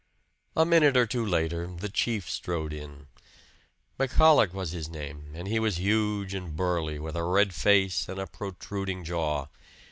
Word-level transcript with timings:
A 0.57 0.65
minute 0.65 0.97
or 0.97 1.05
two 1.05 1.23
later 1.23 1.67
"the 1.67 1.87
chief" 1.87 2.27
strode 2.27 2.73
in. 2.73 3.05
McCullagh 3.99 4.51
was 4.51 4.71
his 4.71 4.89
name 4.89 5.29
and 5.35 5.47
he 5.47 5.59
was 5.59 5.77
huge 5.77 6.33
and 6.33 6.55
burly, 6.55 6.97
with 6.97 7.15
a 7.15 7.23
red 7.23 7.53
face 7.53 8.09
and 8.09 8.19
a 8.19 8.25
protruding 8.25 9.03
jaw. 9.03 9.45